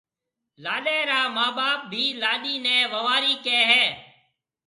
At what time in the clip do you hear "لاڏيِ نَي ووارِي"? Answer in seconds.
2.21-3.33